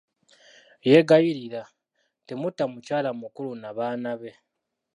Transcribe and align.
Yeegayirira, 0.89 1.61
temutta 2.27 2.63
mukyala 2.71 3.09
mukulu 3.21 3.51
n'abaana 3.57 4.11
be. 4.21 4.31